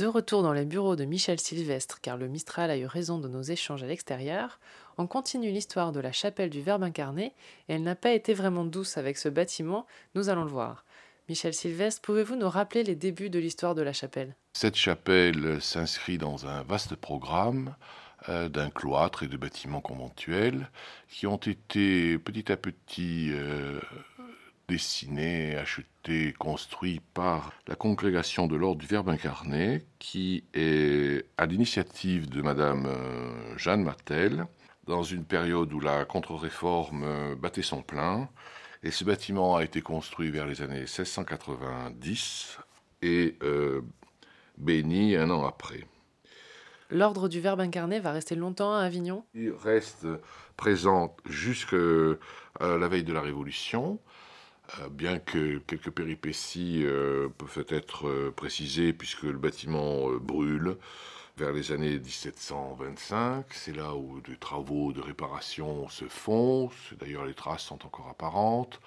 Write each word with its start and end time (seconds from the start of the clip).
De 0.00 0.06
retour 0.06 0.42
dans 0.42 0.54
les 0.54 0.64
bureaux 0.64 0.96
de 0.96 1.04
Michel 1.04 1.38
Sylvestre, 1.38 2.00
car 2.00 2.16
le 2.16 2.26
Mistral 2.26 2.70
a 2.70 2.78
eu 2.78 2.86
raison 2.86 3.18
de 3.18 3.28
nos 3.28 3.42
échanges 3.42 3.82
à 3.82 3.86
l'extérieur, 3.86 4.58
on 4.96 5.06
continue 5.06 5.50
l'histoire 5.50 5.92
de 5.92 6.00
la 6.00 6.10
chapelle 6.10 6.48
du 6.48 6.62
Verbe 6.62 6.84
incarné, 6.84 7.34
et 7.68 7.74
elle 7.74 7.82
n'a 7.82 7.96
pas 7.96 8.12
été 8.12 8.32
vraiment 8.32 8.64
douce 8.64 8.96
avec 8.96 9.18
ce 9.18 9.28
bâtiment, 9.28 9.86
nous 10.14 10.30
allons 10.30 10.44
le 10.44 10.50
voir. 10.50 10.86
Michel 11.28 11.52
Sylvestre, 11.52 12.00
pouvez-vous 12.00 12.36
nous 12.36 12.48
rappeler 12.48 12.82
les 12.82 12.94
débuts 12.94 13.28
de 13.28 13.38
l'histoire 13.38 13.74
de 13.74 13.82
la 13.82 13.92
chapelle? 13.92 14.34
Cette 14.54 14.76
chapelle 14.76 15.60
s'inscrit 15.60 16.16
dans 16.16 16.46
un 16.46 16.62
vaste 16.62 16.96
programme 16.96 17.76
euh, 18.30 18.48
d'un 18.48 18.70
cloître 18.70 19.22
et 19.22 19.28
de 19.28 19.36
bâtiments 19.36 19.82
conventuels 19.82 20.70
qui 21.10 21.26
ont 21.26 21.36
été 21.36 22.16
petit 22.16 22.50
à 22.50 22.56
petit 22.56 23.32
euh, 23.32 23.78
dessiné, 24.70 25.56
acheté, 25.56 26.32
construit 26.38 27.00
par 27.12 27.52
la 27.66 27.74
congrégation 27.74 28.46
de 28.46 28.54
l'ordre 28.54 28.80
du 28.80 28.86
Verbe 28.86 29.08
incarné, 29.08 29.84
qui 29.98 30.44
est 30.54 31.26
à 31.36 31.46
l'initiative 31.46 32.30
de 32.30 32.40
Madame 32.40 32.86
euh, 32.86 33.58
Jeanne 33.58 33.82
Martel, 33.82 34.46
dans 34.86 35.02
une 35.02 35.24
période 35.24 35.72
où 35.72 35.80
la 35.80 36.04
contre-réforme 36.04 37.02
euh, 37.02 37.34
battait 37.34 37.62
son 37.62 37.82
plein. 37.82 38.28
Et 38.84 38.92
ce 38.92 39.02
bâtiment 39.02 39.56
a 39.56 39.64
été 39.64 39.82
construit 39.82 40.30
vers 40.30 40.46
les 40.46 40.62
années 40.62 40.82
1690 40.82 42.58
et 43.02 43.36
euh, 43.42 43.80
béni 44.56 45.16
un 45.16 45.30
an 45.30 45.44
après. 45.44 45.84
L'ordre 46.90 47.28
du 47.28 47.40
Verbe 47.40 47.60
incarné 47.60 47.98
va 47.98 48.12
rester 48.12 48.36
longtemps 48.36 48.72
à 48.72 48.82
Avignon? 48.82 49.24
Il 49.34 49.50
reste 49.50 50.06
présent 50.56 51.16
jusqu'à 51.28 51.76
la 52.60 52.88
veille 52.88 53.04
de 53.04 53.12
la 53.12 53.20
Révolution. 53.20 53.98
Euh, 54.78 54.88
bien 54.88 55.18
que 55.18 55.58
quelques 55.58 55.90
péripéties 55.90 56.82
euh, 56.84 57.28
peuvent 57.28 57.64
être 57.68 58.06
euh, 58.06 58.32
précisées 58.34 58.92
puisque 58.92 59.22
le 59.22 59.38
bâtiment 59.38 60.10
brûle 60.20 60.76
vers 61.36 61.52
les 61.52 61.72
années 61.72 61.98
1725. 61.98 63.46
C'est 63.50 63.74
là 63.74 63.94
où 63.94 64.20
des 64.20 64.36
travaux 64.36 64.92
de 64.92 65.00
réparation 65.00 65.88
se 65.88 66.04
font. 66.06 66.70
D'ailleurs, 66.98 67.24
les 67.24 67.34
traces 67.34 67.62
sont 67.64 67.84
encore 67.86 68.08
apparentes. 68.08 68.80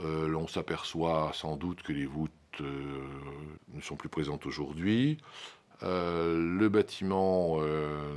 L'on 0.00 0.46
s'aperçoit 0.46 1.32
sans 1.34 1.56
doute 1.56 1.82
que 1.82 1.92
les 1.92 2.06
voûtes 2.06 2.30
ne 2.60 3.80
sont 3.82 3.96
plus 3.96 4.08
présentes 4.08 4.46
aujourd'hui. 4.46 5.18
le 5.82 6.68
bâtiment, 6.68 7.60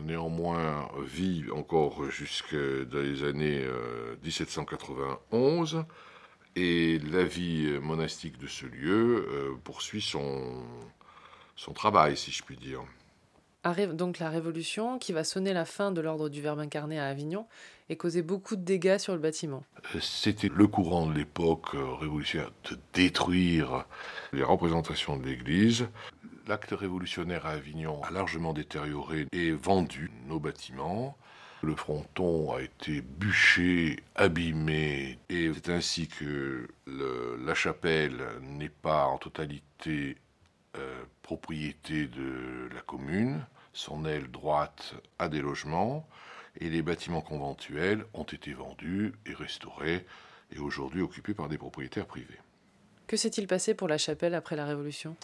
néanmoins, 0.05 0.87
vit 1.03 1.45
encore 1.51 2.09
jusque 2.11 2.55
dans 2.55 2.99
les 2.99 3.23
années 3.23 3.65
1791 4.23 5.83
et 6.55 6.99
la 7.11 7.23
vie 7.23 7.79
monastique 7.81 8.37
de 8.37 8.47
ce 8.47 8.65
lieu 8.65 9.27
euh, 9.29 9.55
poursuit 9.63 10.01
son, 10.01 10.63
son 11.55 11.73
travail, 11.73 12.17
si 12.17 12.31
je 12.31 12.43
puis 12.43 12.57
dire. 12.57 12.81
Arrive 13.63 13.95
donc 13.95 14.17
la 14.17 14.29
Révolution, 14.29 14.97
qui 14.97 15.13
va 15.13 15.23
sonner 15.23 15.53
la 15.53 15.65
fin 15.65 15.91
de 15.91 16.01
l'ordre 16.01 16.29
du 16.29 16.41
Verbe 16.41 16.59
incarné 16.59 16.99
à 16.99 17.05
Avignon 17.05 17.45
et 17.89 17.95
causer 17.95 18.23
beaucoup 18.23 18.55
de 18.55 18.63
dégâts 18.63 18.97
sur 18.97 19.13
le 19.13 19.19
bâtiment. 19.19 19.63
Euh, 19.95 19.99
c'était 20.01 20.49
le 20.49 20.65
courant 20.65 21.05
de 21.05 21.13
l'époque 21.13 21.75
euh, 21.75 21.93
révolutionnaire 21.93 22.51
de 22.69 22.77
détruire 22.93 23.85
les 24.33 24.43
représentations 24.43 25.15
de 25.15 25.25
l'Église. 25.25 25.87
L'acte 26.47 26.71
révolutionnaire 26.71 27.45
à 27.45 27.51
Avignon 27.51 28.01
a 28.01 28.09
largement 28.09 28.53
détérioré 28.53 29.27
et 29.31 29.51
vendu 29.51 30.09
nos 30.27 30.39
bâtiments. 30.39 31.15
Le 31.63 31.75
fronton 31.75 32.53
a 32.53 32.61
été 32.61 33.01
bûché, 33.01 33.99
abîmé, 34.15 35.19
et 35.29 35.51
c'est 35.53 35.69
ainsi 35.69 36.07
que 36.07 36.67
la 36.87 37.53
chapelle 37.53 38.19
n'est 38.41 38.69
pas 38.69 39.05
en 39.05 39.19
totalité 39.19 40.17
euh, 40.77 41.03
propriété 41.21 42.07
de 42.07 42.67
la 42.73 42.81
commune. 42.81 43.45
Son 43.73 44.05
aile 44.05 44.31
droite 44.31 44.95
a 45.19 45.29
des 45.29 45.41
logements, 45.41 46.07
et 46.59 46.69
les 46.69 46.81
bâtiments 46.81 47.21
conventuels 47.21 48.05
ont 48.15 48.23
été 48.23 48.53
vendus 48.53 49.13
et 49.27 49.33
restaurés, 49.35 50.05
et 50.55 50.59
aujourd'hui 50.59 51.01
occupés 51.01 51.35
par 51.35 51.47
des 51.47 51.59
propriétaires 51.59 52.07
privés. 52.07 52.39
Que 53.05 53.17
s'est-il 53.17 53.45
passé 53.45 53.75
pour 53.75 53.87
la 53.87 53.99
chapelle 53.99 54.33
après 54.33 54.55
la 54.55 54.65
Révolution? 54.65 55.15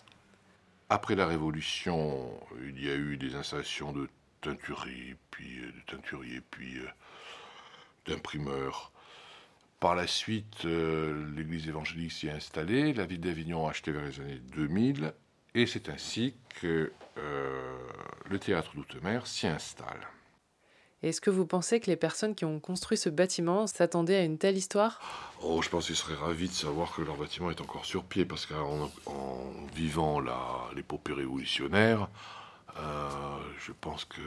Après 0.90 1.16
la 1.16 1.26
Révolution, 1.26 2.30
il 2.62 2.84
y 2.84 2.90
a 2.90 2.96
eu 2.96 3.18
des 3.18 3.36
installations 3.36 3.92
de 3.92 4.08
teinturier, 4.42 5.16
puis 5.31 5.59
euh, 5.59 5.68
de 5.68 5.92
teinturier, 5.92 6.42
puis 6.52 6.80
euh, 6.80 6.88
d'imprimeur. 8.06 8.92
Par 9.80 9.96
la 9.96 10.08
suite, 10.08 10.66
euh, 10.66 11.30
l'église 11.36 11.68
évangélique 11.68 12.12
s'y 12.12 12.28
est 12.28 12.31
installée, 12.31 12.94
la 12.94 13.06
ville 13.06 13.22
d'Avignon 13.22 13.68
a 13.68 13.72
acheté 13.72 13.92
vers 13.92 14.06
les 14.06 14.20
années 14.20 14.42
2000, 14.56 15.14
et 15.53 15.68
c'est 15.68 15.90
ainsi 15.90 16.36
que 16.62 16.92
le 18.30 18.40
théâtre 18.40 18.76
d'Outre-mer 18.76 19.26
s'y 19.26 19.47
installe. 19.47 20.08
Est-ce 21.03 21.22
que 21.22 21.30
vous 21.30 21.46
pensez 21.46 21.80
que 21.80 21.88
les 21.88 21.96
personnes 21.96 22.34
qui 22.34 22.46
ont 22.46 22.59
construit 22.59 22.97
ce 22.97 23.09
bâtiment 23.09 23.68
s'attendaient 23.68 24.16
à 24.16 24.24
une 24.24 24.40
telle 24.40 24.58
histoire? 24.58 25.00
Oh, 25.44 25.62
je 25.62 25.70
pense 25.70 25.86
qu'ils 25.86 25.96
seraient 25.96 26.16
ravis 26.16 26.47
de 26.47 26.53
savoir 26.53 26.96
que 26.96 27.03
leur 27.03 27.16
bâtiment 27.18 27.52
est 27.52 27.62
encore 27.62 27.86
sur 27.86 28.03
pied, 28.03 28.26
parce 28.26 28.47
qu'en 28.47 28.90
vivant 29.76 30.20
l'épopée 30.76 31.14
révolutionnaire, 31.14 32.09
je 33.60 33.72
pense 33.82 34.06
que 34.06 34.22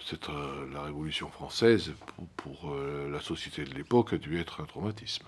c'est 0.00 0.28
euh, 0.28 0.66
la 0.72 0.82
Révolution 0.82 1.28
française 1.28 1.92
pour, 2.36 2.72
euh, 2.72 3.10
la 3.10 3.20
société 3.20 3.64
de 3.64 3.74
l'époque 3.74 4.12
a 4.12 4.18
dû 4.18 4.38
être 4.40 4.60
un 4.60 4.64
traumatisme. 4.64 5.26